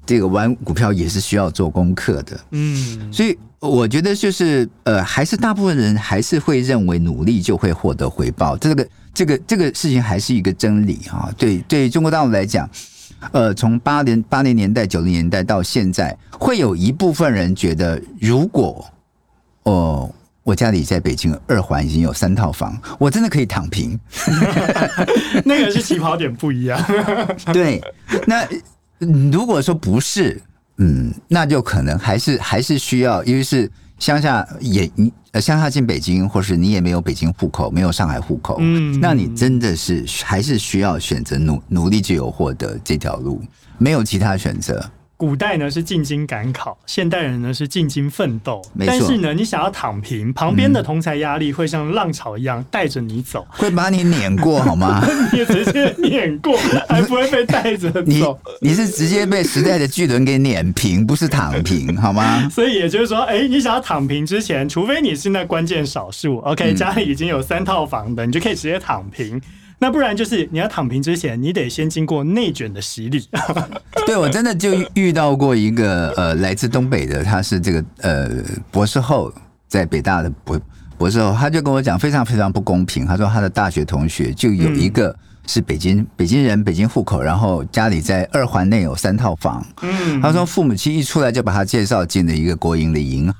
[0.06, 2.40] 这个玩股票也是需要做功课的。
[2.52, 8.56] 嗯，所以我觉得就是呃，还是大部分人还是会认为努力就会获得回报。
[8.56, 11.30] 这个这个这个事情还是一个真理啊。
[11.36, 12.66] 对，对中国大陆来讲。
[13.30, 18.84] 呃，从八零八零年代、九零年代到现在，会有一部分人觉得，如果
[19.62, 23.98] 哦、呃，我家里在北京二环已经有三套房，我真的可以躺平。
[25.44, 26.78] 那个是起跑点不一样。
[27.52, 27.80] 对，
[28.26, 28.46] 那
[29.30, 30.42] 如果说不是，
[30.78, 33.70] 嗯，那就可能还是还是需要，因为是。
[34.02, 43.40] 乡下也你呃，乡下进北京，或是你也没有北京户口，没有上海户口，嗯，那你真的是还是需要选择努努力就有获得这条路，
[43.78, 44.84] 没有其他选择。
[45.22, 48.60] 古代呢是进京赶考，现代人呢是进京奋斗。
[48.84, 55.00] 但是呢，你想要躺平，旁边的同才压力会像浪潮一样带着你走，会把你碾过，好吗？
[55.32, 56.58] 你直接碾过，
[56.88, 58.02] 还不会被带着走。
[58.04, 58.20] 你
[58.70, 62.42] 你是直接被时代的巨轮给碾平，不是躺平，好吗？
[62.50, 69.40] 所以也就是说，哎、欸，你想要躺平之前，除非你是那关键少数，OK，家里已经有三套房的，你就可以直接躺平。
[69.82, 73.28] 那不然就是你要躺平之前，你得先经过内卷的洗礼。
[74.06, 78.30] 对，我真的就遇到过一个呃来自东北的，他是这个呃
[78.70, 79.34] 博士后，
[79.66, 80.60] 在北大的博
[80.96, 83.04] 博士后，他就跟我讲非常非常不公平。
[83.04, 85.12] 他说他的大学同学就有一个
[85.48, 89.66] 是北京北京人，北京户口，然后家里在二环内有三套房。
[89.82, 93.34] 嗯，他说父母亲一出来就把他介绍进了一个国营的银行。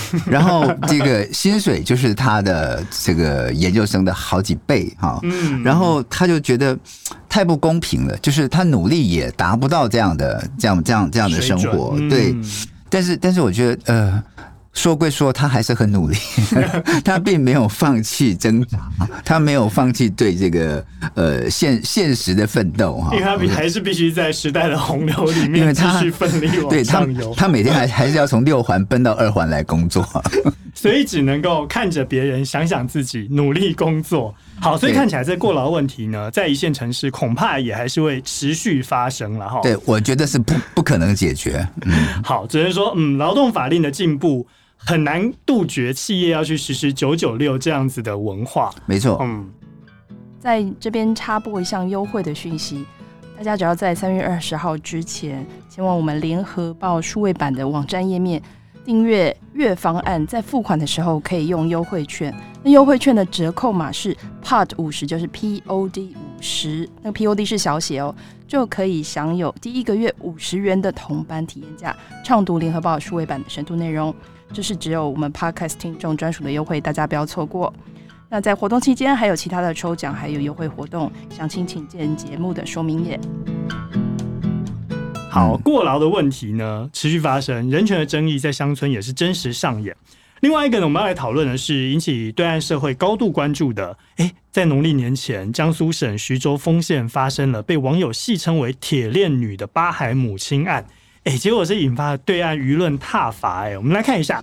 [0.26, 5.20] 然后这个薪水就是他的这个研究生的好几倍哈，
[5.64, 6.76] 然后他就觉得
[7.28, 12.34] 太不公平了，就是他努力也达不到这样的这样这样这样的生活，对。
[12.88, 14.22] 但是但是我觉得呃
[14.74, 16.16] 说归说，他还是很努力，
[17.04, 18.78] 他并没有放弃挣扎，
[19.22, 20.82] 他没有放弃对这个
[21.14, 23.10] 呃现现实的奋斗哈。
[23.12, 27.34] 因为他必还是必须在时代的洪流里面继续奋力往上游。
[27.36, 30.06] 他每天还还是要从六环奔到二环来工作，
[30.74, 34.34] 所以只能够看着别人，想想自己，努力工作。
[34.58, 39.60] 好，所以看起来这过劳问题呢，在一线城市恐怕也还是会持续发生了哈。
[39.62, 41.68] 对，我觉得是不不可能解决。
[41.82, 41.92] 嗯，
[42.24, 44.46] 好，只能说嗯，劳动法令的进步。
[44.84, 48.74] 很难杜绝企业要去实施九九六这样子的文化。
[48.86, 49.48] 没错，嗯，
[50.40, 52.84] 在这边插播一项优惠的讯息，
[53.36, 58.42] 大家只要在三月二十号之前前往我们联合报数位版的网站页面
[58.84, 62.34] 订阅月方案，在付款的时候可以用优惠券。
[62.64, 68.14] 那优惠券的折扣码是 POD 五十，就是 P O D 五十，那个 P O D 是小写哦，
[68.48, 74.12] 就可以享有第一个月五十元的同班体验价，畅读联合报数位版的深度内容。
[74.52, 77.72] 这是只有我们 Podcast 听众专属的优惠，大家不要错过。
[78.28, 83.18] 那在活动期间还有其他的抽奖，还有优惠活动，详情请见节目的说明页。
[85.30, 89.96] 好，过劳的问题呢持续发生，人权的争议在乡村也是真实上演。
[90.40, 100.84] 另外一个呢，我们要来讨论的是引起对岸社会高度关注的，诶，在农历年前，江苏省徐州丰县发生了被网友戏称为“铁链女”的八孩母亲案。
[101.24, 103.60] 哎，结果是引发了对岸舆论挞伐。
[103.62, 104.42] 哎，我们来看一下，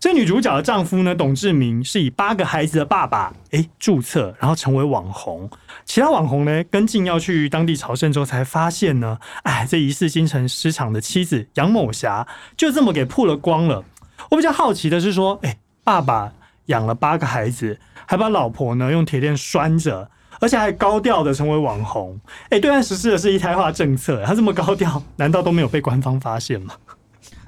[0.00, 5.48] 这女主角的丈夫呢，董志明是以八个孩子的爸爸，哎，注册，然后成为网红。
[5.84, 13.84] 其他网红呢，跟进要去当地朝圣之后，才发现呢，哎，这疑似京城失场的妻子杨某霞，就这么给曝了光了。
[14.30, 16.32] 我比较好奇的是说，哎，爸爸
[16.66, 20.10] 养了八个孩子，还把老婆呢用铁链拴着。
[20.40, 26.74] 而且还高调的成为网红，哎、欸，对岸实施的是一胎化政策，他这么高调， 难道都没有被官方发现吗？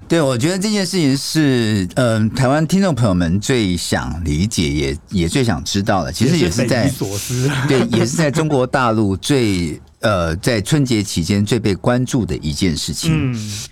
[0.09, 6.11] 对，我觉得这件事情是，嗯、呃，台湾听众朋友们最想理解，也也最想知道的。
[6.11, 13.13] 其实也是在所思，对，也是在中国大陆最呃，在春节期间最被关注的一件事情。
[13.33, 13.69] 嗯，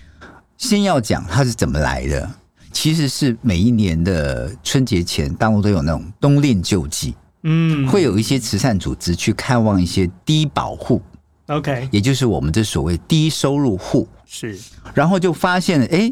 [0.59, 2.29] 先要讲它是怎么来的，
[2.71, 7.15] 其实是每一年的春节前，大陆都有那种冬令救济。
[7.49, 11.01] 嗯，会有一些慈善组织去看望一些低保户
[11.45, 14.59] ，OK，也就是我们这所谓低收入户，是，
[14.93, 16.11] 然后就发现了，哎，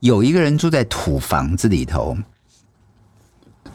[0.00, 2.14] 有一个人住在土房子里头，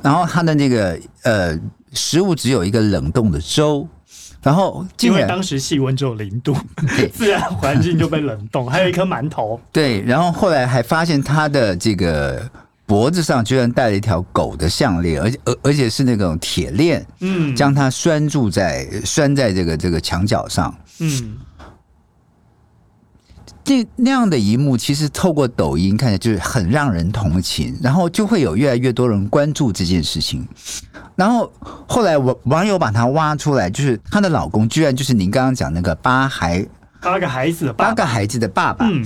[0.03, 1.59] 然后他的那个呃
[1.93, 3.87] 食物只有一个冷冻的粥，
[4.43, 6.55] 然后因为当时气温只有零度，
[7.11, 12.47] 自然环境就被冷冻，还有一颗馒头，对，然后后来还发现他的这个。
[12.89, 21.37] 脖子上居然戴了一条狗的项链，而且而而且是那种铁链，嗯，将它拴住在拴在这个这个墙角上，嗯，
[23.63, 30.47] 这那样的一幕，其实透过抖音看起来就是很让人同情，然后就会有越来越多人关注这件事情，
[31.15, 31.51] 然后
[31.87, 36.65] 后来网网友把它挖出来，就是她的老公居然就是您刚刚讲那个八孩
[36.99, 39.05] 八个孩子的爸爸，八个孩子的爸爸，嗯。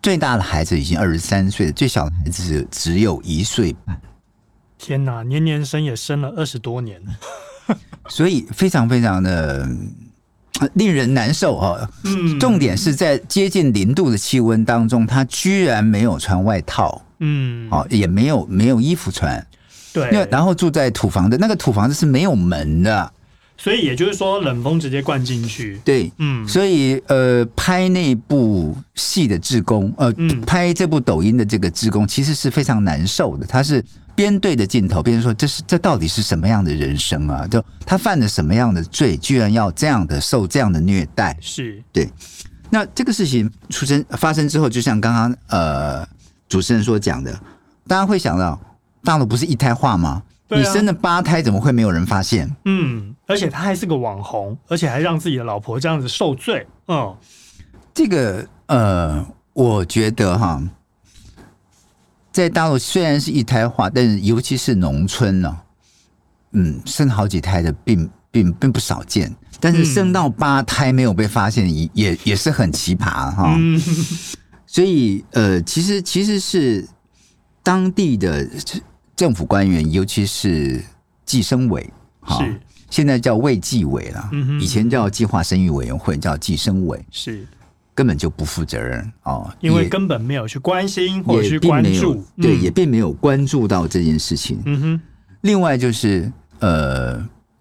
[0.00, 4.00] 最大的孩子已经二十三岁了，最小的孩子只只有一岁半。
[4.78, 7.00] 天哪，年年生也生了二十多年，
[8.08, 9.68] 所以非常非常的
[10.74, 11.90] 令人难受哦！
[12.04, 19.44] 嗯，重点是在接近零度的气温当中，他居然没有穿外套，嗯，哦，也没有没有衣服穿，
[19.92, 23.12] 对，然后住在土房的那个土房子是没有门的。
[23.60, 25.80] 所以也就是说，冷风直接灌进去。
[25.84, 33.44] 对，嗯，所以呃，拍那部戏的志工，呃，嗯、拍这部抖音的这个志工，其实是非常难受的。
[33.44, 37.46] 他是边对着镜头边说：“这是这到底是什么样的人生啊？
[37.48, 42.08] 就他犯了什么样的罪，居然要这样的受这样的虐待？”是对。
[42.70, 46.06] 那这个事情出生发生之后，就像刚刚呃
[46.48, 47.32] 主持人所讲的，
[47.88, 48.60] 大家会想到
[49.02, 50.22] 大陆不是一胎化吗？
[50.50, 52.50] 你生了八胎，怎么会没有人发现？
[52.64, 56.66] 嗯，而且他还是个网红，而且还让自己的老婆这样子受罪。
[56.86, 57.14] 嗯，
[57.92, 60.62] 这个呃，我觉得哈，
[62.32, 65.58] 在大陆虽然是一胎化，但是尤其是农村呢，
[66.52, 69.30] 嗯，生好几胎的并并并不少见。
[69.60, 73.54] 但是生到八胎没有被发现，也也也是很奇葩哈。
[73.58, 73.78] 嗯，
[74.66, 76.88] 所以呃，其实其实是
[77.62, 78.48] 当地的。
[79.18, 80.80] 政府官员，尤其是
[81.26, 82.46] 计生委，哈，
[82.88, 87.44] 现在叫卫计委了，以前叫计划生育委员会，叫计生委，是。
[87.96, 94.62] 根本就不负责任哦，因为根本没有去关心或者去关注，对，也并没有关注到这件事情。
[94.66, 95.00] 嗯哼，
[95.40, 97.16] 另外就是呃，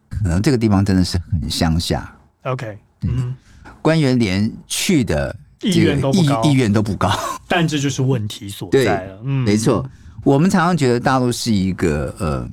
[0.08, 3.36] 可能这个地方真的是很乡下，OK，嗯，
[3.82, 7.12] 官员连去的意愿都不高，意愿都不高，
[7.48, 9.84] 但这就是问题所在了，嗯，没错。
[10.28, 12.46] 我们常常觉得大陆是一个呃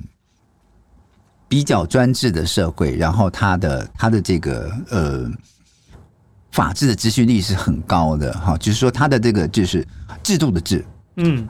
[1.45, 5.29] 比较专制的社会，然后它的它的这个呃
[6.53, 9.85] 法治的执行力是很高的哈，就是说它的这个就是
[10.23, 10.85] 制度的制，
[11.17, 11.45] 嗯，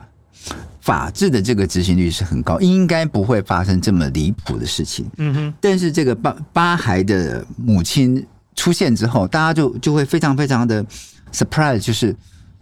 [0.80, 5.08] 法治的这个执行率是很高，应该不会发生这么离谱的事情。
[5.18, 10.84] 嗯哼，但是这个八八孩的母亲出现之后，大家就就会非常非常的
[11.32, 12.12] surprise，就是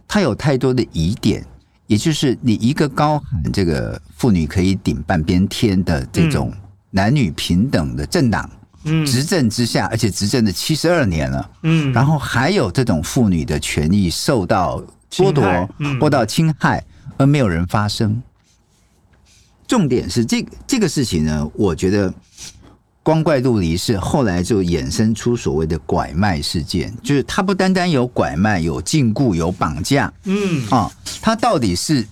[0.07, 1.43] 他有太多的疑点。
[1.87, 6.53] 也就是你一个高喊这个妇女可以顶半边天的这种
[6.91, 8.49] 男女平等的政党，
[8.83, 15.69] 嗯，执政之下，而且执政了七十二年了，嗯，然后还有这种妇女的权益受到剥夺、
[15.99, 16.83] 受到侵害，
[17.17, 18.21] 而没有人发声。
[19.67, 22.13] 重点是这这个事情呢，我觉得。
[23.05, 30.91] 光怪陆离是后来就衍生出所谓的拐卖事件，就是他不单单有拐卖、有禁锢、有绑架，嗯啊，
[31.21, 32.03] 他到底是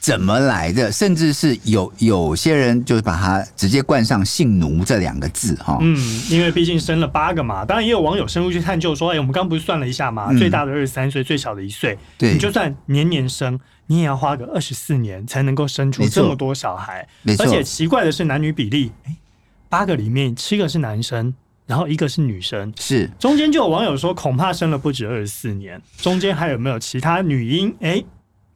[0.00, 0.90] 怎么来的？
[0.90, 5.96] 甚至是有有些人就是把他直接冠上“性奴”这两个字，哈，嗯，
[6.28, 7.64] 因为毕竟生了八个嘛。
[7.64, 10.26] 当然也有网友深入去探究说，哎，我们刚刚不是算了一下嘛？
[10.30, 17.46] 嗯、最大的二十三岁，最小的一岁，对，你就算年年生，你也要花个二十四年才能够生出这么多小孩，没错。
[17.46, 18.90] 而且奇怪的是男女比例，
[19.74, 21.34] 八个里面七个是男生，
[21.66, 27.70] 然后一个是女生，是中间就有网友说，恐怕生了不止二十四年，中间还有没有其他女婴？
[27.80, 28.06] 哎、欸，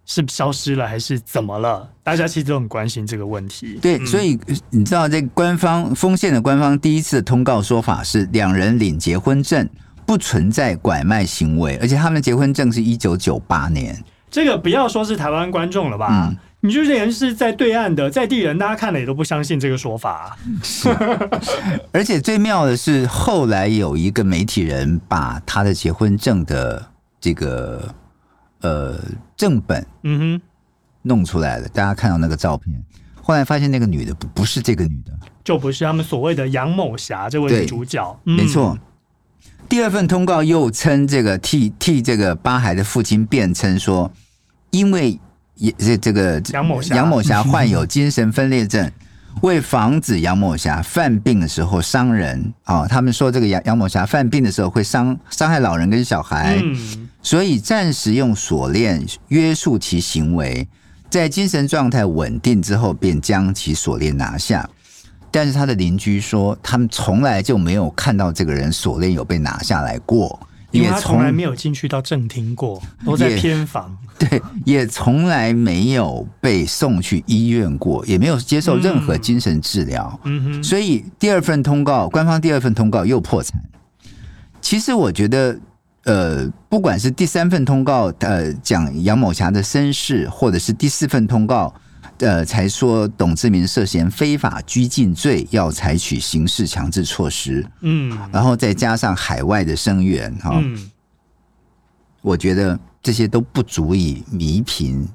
[0.06, 1.90] 是消失了还是怎么了？
[2.04, 3.80] 大家其实都很关心这个问题。
[3.82, 4.38] 对，所以
[4.70, 9.68] 你知道，这官方丰县的官方第一次的通告说法是，两人领结婚证，
[10.06, 14.00] 不存在拐卖行为，而且他们的结婚证是一九九八年。
[14.30, 16.28] 这个不要说是台湾观众了吧？
[16.30, 20.36] 嗯你就连是在对岸的在地人，大家看了也都不相信这个说法啊。
[20.60, 20.88] 是，
[21.92, 26.84] 而且最妙的是，后来有一个媒体人把他的结婚证的
[27.20, 27.94] 这个
[28.62, 28.98] 呃
[29.36, 30.42] 正本，嗯哼，
[31.02, 31.68] 弄出来了。
[31.68, 32.84] 大家看到那个照片，
[33.22, 35.12] 后来发现那个女的不不是这个女的，
[35.44, 38.20] 就不是他们所谓的杨某霞这位女主角。
[38.24, 38.76] 没错，
[39.68, 44.10] 第二份通告又称这个替替这个八海的父亲辩称说，
[44.72, 45.20] 因为。
[45.58, 48.90] 也这这个杨某霞，杨某霞患有精神分裂症，
[49.42, 56.58] 为防止杨某霞犯病的时候伤人啊，他们说这个杨杨某霞犯病的时候会伤伤害老人跟小孩，
[57.22, 60.66] 所以暂时用锁链约束其行为，
[61.10, 64.68] 在精神状态稳定之后便将其锁链拿下。
[65.30, 70.40] 但是他的邻居说，他们从来就没有看到这个人锁链有被拿下来过。
[70.70, 73.96] 因为他从来没有进去到正厅过，都在偏房。
[74.18, 80.20] 对，也从来没有被送去医院过，也没有接受任何精神治疗。
[80.24, 83.62] 嗯哼，所以第二份通告，官方第二份通告又破产。
[84.60, 85.58] 其实我觉得，
[86.04, 91.72] 呃，不管是第三份通告，呃，讲杨某霞的身世，或者是第四份通告。
[92.18, 97.64] 呃，才说董志明涉嫌非法拘禁罪，要采取刑事强制措施。
[97.80, 100.90] 嗯，然后再加上海外的声援，哈，嗯，
[102.20, 105.08] 我觉得这些都不足以弥平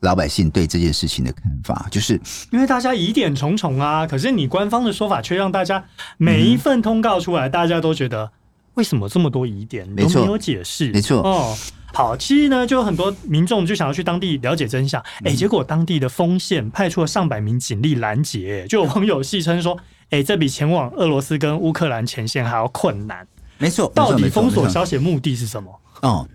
[0.00, 1.86] 老百姓对这件事情的看法。
[1.90, 5.84] 就是因为大家疑点重重啊，可是你官方的说法却让大家
[6.16, 8.30] 每一份通告出来，大家都觉得
[8.74, 9.88] 为什么这么多疑点？
[9.88, 11.56] 没错，都没有解释，没错哦。
[11.94, 19.76] 好，其实呢，就有很多民众就想要去当地了解真相，哎、欸，结果当地的丰县派出了上百名警力拦截，就有网友戏称说，
[20.10, 23.26] 哎、欸，这比前往俄罗斯跟乌克兰前线还要困难。
[23.56, 25.80] 没错，到底封锁消息的目的是什么？
[26.02, 26.28] 哦，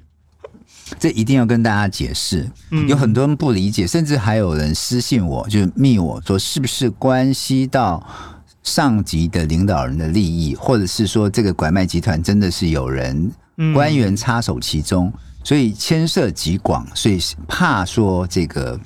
[0.99, 2.49] 这一定要跟大家解释。
[2.87, 8.05] 有很多人不理解，甚至还有人私信我，就密我说，是不是关系到
[8.63, 13.31] 上级的领导人的利益，或者是说这个拐卖集团真的是有人
[13.73, 15.13] 官员插手其中？
[15.43, 18.79] 所以牵涉极广，所以怕说这个，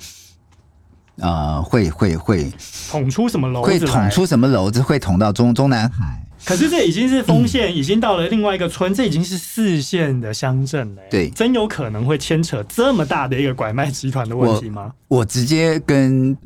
[1.18, 2.52] 呃，会会会
[2.90, 3.66] 捅出什么篓子？
[3.66, 4.82] 会捅出什么篓子？
[4.82, 6.24] 会捅到中中南海？
[6.44, 11.02] 可是这已经是丰县，已经到了另外一个村，嗯、这已经是四县的乡镇了。
[11.10, 14.92] 对，真有可能会牵扯这么大的一个拐卖集团的问题吗？
[15.08, 16.36] 我，我直接跟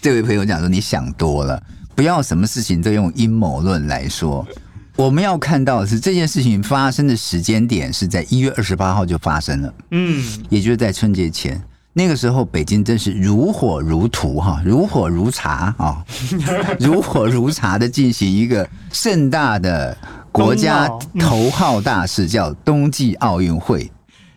[0.00, 1.62] 这位朋友讲说，你想多了，
[1.94, 4.46] 不要什么事情都用阴谋论来说。
[4.96, 16.02] 我们要看到的是这件事情发生的时间点是在一月二十八号就发生了，嗯，也就是在春节前，那个时候北京真是如火如荼哈，如火如茶啊，
[16.80, 19.94] 如火如茶的进行一个盛大的
[20.32, 20.88] 国家
[21.20, 23.90] 头号大事，叫冬季奥运会。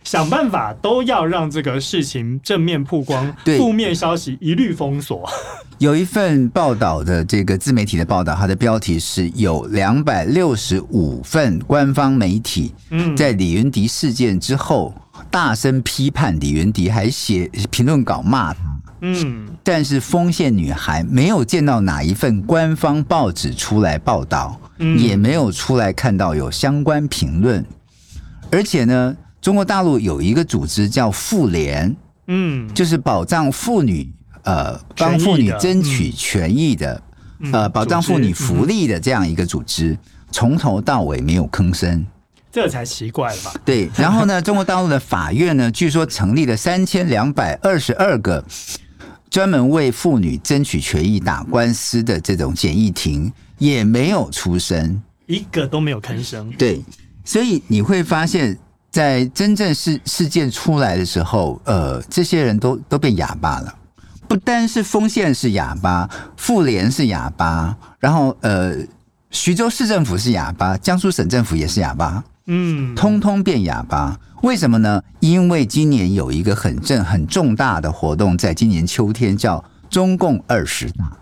[0.04, 5.28] 想办法都要让这个事情正面曝光，对，负面消息一律封锁。
[5.78, 12.74] 有一份报道的这个自媒体的报道，它的标题是有两百六十五份官方媒体
[13.16, 14.94] 在李云迪事件之后
[15.30, 18.60] 大声批判李云迪，还写评论稿骂他。
[19.02, 27.64] 嗯，但是丰县女孩没有见到哪一份官方报纸出来报道，嗯，也没有出来看到有相关评论，
[28.52, 31.94] 而且呢，中国大陆有一个组织叫妇联，
[32.26, 34.12] 嗯，就是保障妇女
[34.42, 37.02] 呃帮妇女争取权益的，
[37.40, 39.96] 嗯、呃保障妇女福利的这样一个组织，
[40.30, 42.06] 从头到尾没有吭声。
[42.52, 43.54] 这才奇怪了吧？
[43.64, 48.44] 对，然后呢， 中国大陆的法院呢，据说成立了三千两百二十二个
[49.30, 56.50] 专门为妇女争取权益打官司的这种简易庭，也没有出声，一个都没有吭声。
[56.58, 56.82] 对，
[57.24, 58.58] 所以你会发现，
[58.90, 63.74] 在真正事事件出来的时候，呃，这些人都都变哑巴了。
[64.28, 68.76] 不单是丰县是哑巴，妇联是哑巴，然后呃，
[69.30, 72.22] 徐州市政府是哑巴，江苏省政府也是哑巴。
[72.46, 75.02] 嗯，通通变哑巴，为什么呢？
[75.20, 81.12] 因为今年有一个很正、很重大的活动，在今年秋天叫中共二十大。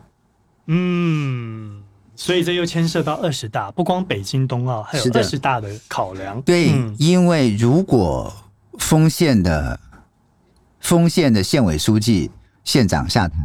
[0.66, 1.82] 嗯，
[2.20, 6.42] 所以这又牵涉到二十大，不光北京冬奥，还有二十大的考量。
[6.42, 8.34] 对，嗯、因为如果
[8.80, 9.78] 丰县的
[10.80, 12.28] 丰县的县委书记、
[12.64, 13.36] 县长下台，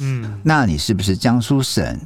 [0.00, 2.00] 嗯，那你是不是江苏省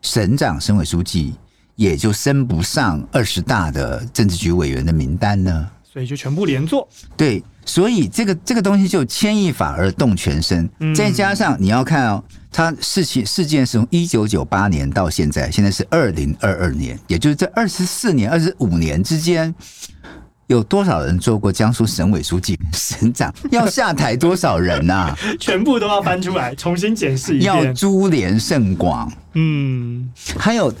[0.00, 1.34] 省长、省委书记？
[1.74, 6.88] 也就升不上二十大的政治局委员的名单呢，所以就全部连坐。
[7.16, 10.68] 对，所以这个这个东西就牵一发而动全身。
[10.80, 19.54] 嗯、再加上你要看哦，它事情事件是从一九九八年到现在，现在是二零二二年，也就是这二十四年、二十五年之间，
[20.46, 23.32] 有多少人做过江苏省委书记、省长？
[23.52, 25.18] 要下台多少人呐、啊？
[25.38, 29.12] 全部都要翻出来重新检视一遍，要株连甚广。
[29.34, 30.74] 嗯，还有。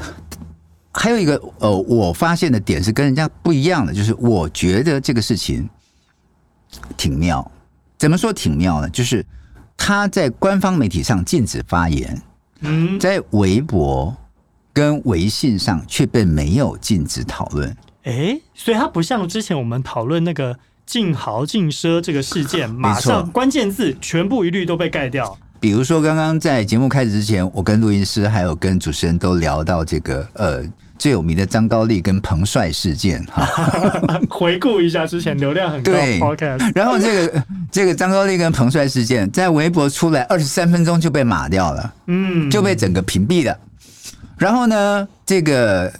[0.90, 5.68] 还有一个呃，我发现的点是跟人家不一样的，就是我觉得这个事情
[6.96, 7.50] 挺妙。
[7.98, 8.88] 怎么说挺妙呢？
[8.90, 9.24] 就是
[9.76, 12.22] 他在官方媒体上禁止发言，
[12.60, 14.16] 嗯，在微博
[14.72, 17.76] 跟微信上却被没有禁止讨论。
[18.04, 25.36] 哎，所以他不像之前我们讨论那个禁豪禁奢这个事件，马上关键字全部一律都被盖掉。
[25.60, 30.64] 比如说，刚刚在节目开始之前，我跟录音师还有跟主持人都聊到这个呃。
[30.98, 33.46] 最有名的张高丽跟彭帅事件，哈，
[34.28, 36.58] 回顾一下之前流量很高对 podcast。
[36.58, 43.56] 对，然后这个 这个张高丽跟彭帅事件在微博出来二十三分钟就被码掉了，嗯，就被整个屏蔽了。
[44.36, 45.92] 然后呢，这个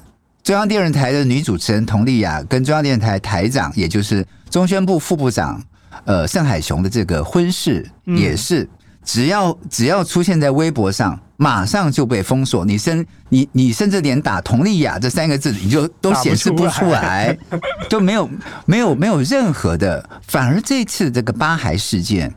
[0.42, 5.62] 中央电视台的女主持人佟丽娅跟中央电视台台长，也就是中宣部副部长
[6.04, 8.68] 呃盛海雄的这个婚事，也是
[9.08, 11.18] 只要只要出现在微博上。
[11.40, 17.38] 马上就被封锁，你甚你你甚至连打佟丽娅这三个字你就都显示不出来，
[17.88, 18.28] 就没有
[18.66, 20.10] 没有没有任何的。
[20.26, 22.34] 反而这次这个八孩事件，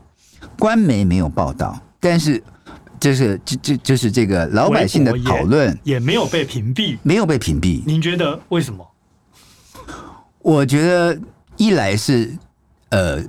[0.56, 2.40] 官媒没有报道，但是
[3.00, 7.82] 就是就就就是这个老百姓的讨论也没有被屏蔽，没有被屏蔽。
[7.84, 8.86] 您觉得为什么？
[10.38, 11.18] 我觉得
[11.56, 12.38] 一来是
[12.90, 13.20] 呃。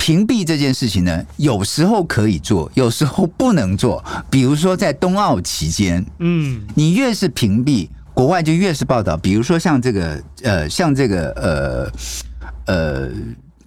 [0.00, 4.02] 屏蔽这件事情呢，有时候可以做，有时候不能做。
[4.30, 9.14] 比如说在冬奥期间，嗯，你越是屏蔽，国外就越是报道。
[9.18, 11.90] 比如说像这个，呃，像这个，
[12.66, 13.10] 呃，呃，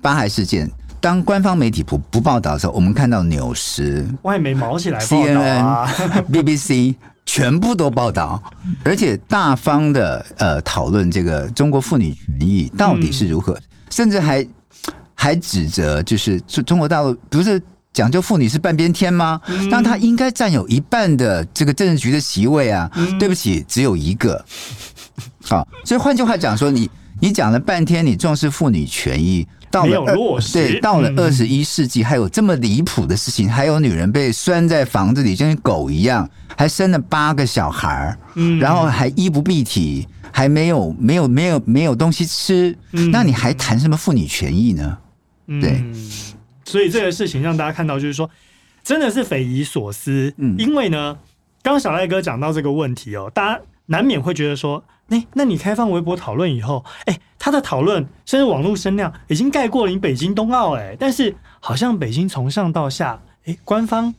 [0.01, 0.67] 八海事件，
[0.99, 6.95] 当官方媒体不不报道的时候，我们看到纽时、外媒毛起来啊，CNN、BBC
[7.27, 8.41] 全部都报道，
[8.83, 14.45] 而且大方的呃讨论这个中国妇女权益到底是如何，嗯、甚至还。
[15.23, 17.61] 还指责就是中中国大陆不是
[17.93, 19.39] 讲究妇女是半边天吗？
[19.69, 22.91] 那她应该占有一半的这个政治局的席位啊！
[23.17, 24.43] 对不起，只有一个。
[25.45, 26.89] 好，所以换句话讲说，你
[27.21, 30.03] 你讲了半天，你重视妇女权益，到了
[30.51, 38.17] 对，到了二十一世纪，还有这么离谱的事情，还有女人被拴在房子里，就跟狗一样，还生了八个小孩儿，
[38.59, 42.77] 然后还衣不蔽体，还没有没有没有没有东西吃，
[43.13, 44.97] 那你还谈什么妇女权益呢？
[45.47, 45.93] 对，嗯，
[46.65, 48.29] 所以这个事情让大家看到，就是说，
[48.83, 50.33] 真的是匪夷所思。
[50.37, 51.17] 嗯，因为呢，
[51.61, 64.13] 刚刚小赖哥讲到这个问题哦，大家难免会觉得说，哎，那你开放微博讨论以后，哎，他的讨论甚至网络声量已经盖过了你北京冬奥，哎，但是好像北京从上到下，哎，官方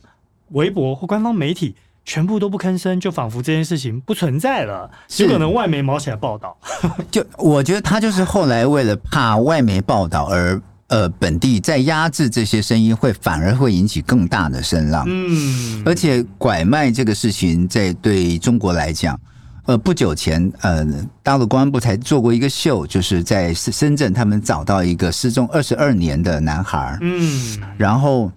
[0.49, 6.55] 微博或官方媒体全部都不吭声，就仿佛这件事情不存在了，有可能外媒毛起来报道。
[7.09, 10.61] 就我觉得他就是后来为了怕外媒报道而。
[10.87, 15.03] 呃，本地在压制这些声音，会反而会引起更大的声浪。
[15.07, 19.19] 嗯，而且拐卖这个事情，在对中国来讲，
[19.65, 20.85] 呃，不久前，呃，
[21.23, 26.95] 大陆公安部才做过一个秀，就是在深圳，他们找到一个失踪二十二年的男孩。
[27.01, 28.31] 嗯，然后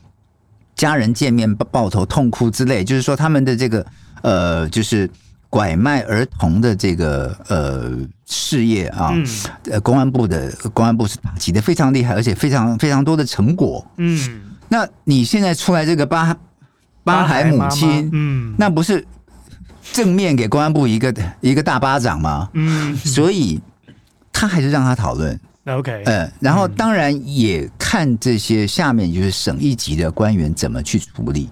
[0.75, 3.85] 家人见面抱抱头痛哭之类，就是说他们的这个
[4.23, 5.09] 呃，就是
[5.51, 7.97] 拐卖儿童的这个呃
[8.27, 9.15] 事业啊，
[9.71, 13.87] 呃，公安部的公安部是打击的非常厉害，而且非常非常多的成果。
[13.97, 16.37] 嗯，那你现在出来这个八
[17.03, 19.07] 八孩母亲，嗯，那不是
[19.93, 22.51] 正面给公安部一个一个大巴掌吗？
[22.53, 23.59] 嗯，所以
[24.31, 25.41] 他还是让他讨论。
[25.65, 31.49] OK，嗯，然后当然也看这些下面就是省一级的官员怎么去处理。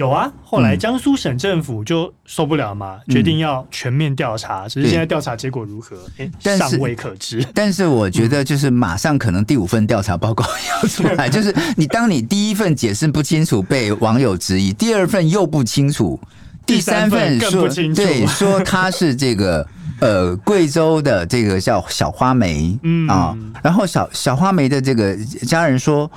[0.00, 4.66] 有啊，后来江苏省政府就受不了嘛，嗯、决定要全面调查。
[4.66, 7.46] 只是现在调查结果如何，哎，尚未可知。
[7.54, 10.42] 但是我觉得，就是马上可能第五份调查报告
[10.82, 16.18] 要出来，嗯、 就是你当你第一份解释不清楚，被网友质疑；第二份又不清楚，
[16.64, 19.66] 第三份说对，说他是这个。
[20.00, 25.14] 呃，贵州的这个叫小花梅，嗯啊，然后小小花梅的这个
[25.46, 26.10] 家人说，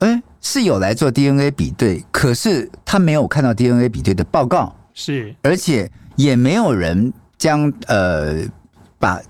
[0.00, 8.42] 哎，是有来做 DNA 比对，可是他没有看到 DNA 比对的报告，是，而且也没有人将呃
[8.98, 9.20] 把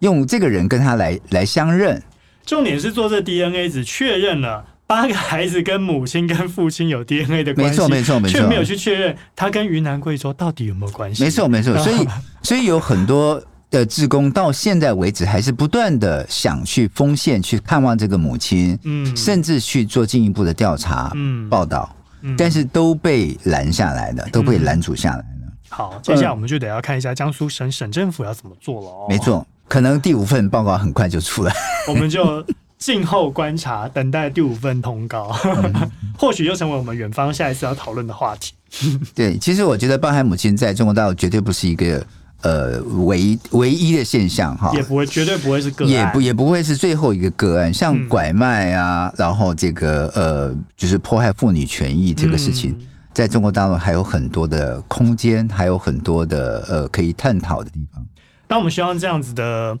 [0.00, 2.02] 用这个人跟他来来相认，
[2.44, 4.64] 重点是做这 DNA 只确认了。
[4.86, 11.22] 八个孩子跟母亲跟父亲有 DNA 的关系，没错没错没错，却没有去确认他跟云南贵州到底有没有关系。
[11.22, 12.08] 没错没错，所以
[12.42, 13.40] 所以有很多
[13.70, 21.88] 的志工到现在为止还是不断的想去丰县去看望这个母亲，嗯，甚至去做进一步的调查、嗯报道，
[22.36, 25.24] 但是都被拦下来了，都被拦阻下来了。
[25.68, 29.06] 好，接下来我们就得要看一下江苏省省政府要怎么做了哦。
[29.08, 31.54] 没错，可能第五份报告很快就出来，
[31.88, 32.44] 我们就。
[32.80, 38.54] 静候观察，等待第五份通告，嗯、 或许就成为我们远方下一次要讨论的话题。
[39.14, 42.02] 对，其实我觉得八孩母亲在中国大陆绝对不是一个
[42.42, 47.72] 呃唯唯一的现象哈，也不会绝对不会是个案，也不也不会是最后一个个案。
[47.72, 58.04] 像拐卖啊，嗯、然后这个呃，就是迫害妇女权益这个事情，嗯、在中国大陆还有很多的空间，还有很多的呃可以探讨的地方。
[58.48, 59.78] 那我们希望这样子的。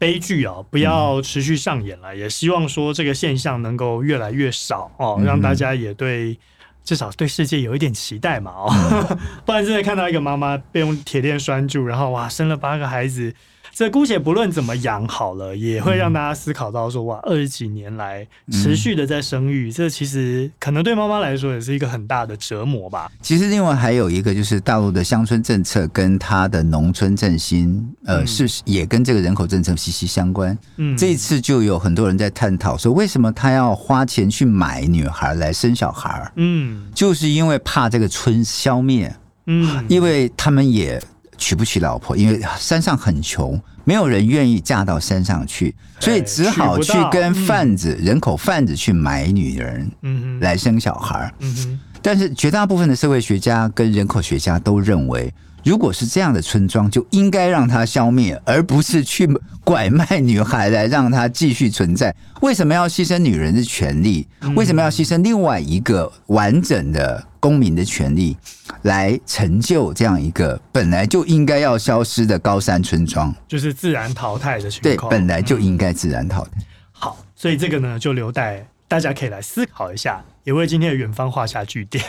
[0.00, 2.14] 悲剧啊，不要持续上演了。
[2.14, 6.38] 嗯、也希望说这个现象能够越来越少哦，嗯、让大家也对
[6.84, 8.68] 至少对世界有一点期待嘛哦，
[9.10, 13.34] 嗯、 不然真的看到一个妈妈被用铁链拴住，然后哇，生了八个孩子。
[13.78, 23.08] 这姑且不论怎么养好了，也会让大家思考到说，哇，二十几年来持续的在生育，嗯、这其实可能对妈妈来说也是一个很大的折磨吧。
[23.22, 30.58] 其实另外还有一个就是大陆的乡村政策跟它的农村振兴，呃，是也跟这个人口政策息息相关。
[30.78, 36.32] 嗯，这一次就有很多人在探讨说，为什么他要花钱去买女孩来生小孩？
[36.34, 39.14] 嗯，就是因为怕这个村消灭。
[39.46, 41.00] 嗯，因为他们也。
[41.38, 51.32] 娶不起老婆，因为山上很穷，没有人愿意嫁到山上去，所以只好去跟贩子、嗯、人口贩子去买女人，嗯来生小孩。
[51.38, 55.32] 嗯哼，但是绝大部分的社会学家跟人口学家都认为，
[55.68, 59.28] 如果是这样的村庄，就应该让它消灭，而不是去
[59.62, 62.14] 拐卖女孩来让它继续存在。
[62.40, 64.26] 为什么要牺牲女人的权利？
[64.56, 68.34] 为什么要牺牲另外一个完整的公民的权利？
[68.82, 75.10] 来成就这样一个本来就应该要消失的高山村庄，就是自然淘汰的情况。
[75.10, 76.50] 对，本来就应该自然淘汰。
[76.56, 76.64] 嗯。
[76.92, 82.04] 好，所以这个呢，就留待大家可以来思考一下，也为今天的远方画下句点。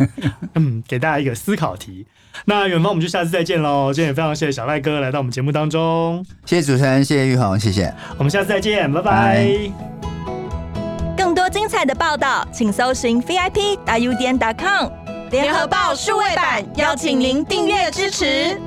[0.54, 2.06] 嗯，给大家一个思考题。
[2.46, 3.92] 那远方，我们就下次再见喽。
[3.92, 7.94] 今天也非常谢谢小赖哥来到我们节目当中，谢谢主持人，谢谢玉红，谢谢。
[8.18, 9.48] 我们下次再见，拜拜。
[11.16, 14.88] 更多精彩的报道，请搜寻 VIP 大 U 点 com。
[15.30, 18.60] 联合报数位版，邀请您订阅支持。